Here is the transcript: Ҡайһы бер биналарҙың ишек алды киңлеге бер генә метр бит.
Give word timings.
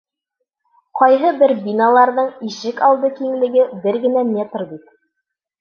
Ҡайһы 1.01 1.33
бер 1.41 1.53
биналарҙың 1.67 2.31
ишек 2.49 2.81
алды 2.89 3.13
киңлеге 3.21 3.67
бер 3.85 4.01
генә 4.07 4.25
метр 4.35 4.69
бит. 4.73 4.91